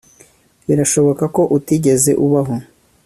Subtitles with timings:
[0.67, 2.55] birashoboka ko utigeze ubaho